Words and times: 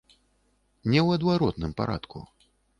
Не 0.91 0.97
ў 1.05 1.07
адваротным 1.19 1.71
парадку. 1.83 2.27